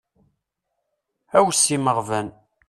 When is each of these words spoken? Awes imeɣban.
Awes 1.37 1.63
imeɣban. 1.75 2.27